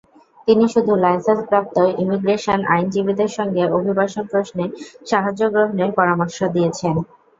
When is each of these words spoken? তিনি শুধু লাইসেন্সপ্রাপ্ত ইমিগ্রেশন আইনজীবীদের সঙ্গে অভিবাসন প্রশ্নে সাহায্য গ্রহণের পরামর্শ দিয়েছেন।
তিনি 0.47 0.65
শুধু 0.73 0.91
লাইসেন্সপ্রাপ্ত 1.03 1.75
ইমিগ্রেশন 1.99 2.59
আইনজীবীদের 2.73 3.29
সঙ্গে 3.37 3.63
অভিবাসন 3.77 4.23
প্রশ্নে 4.31 4.65
সাহায্য 5.07 5.41
গ্রহণের 5.53 5.91
পরামর্শ 5.97 6.37
দিয়েছেন। 6.55 6.95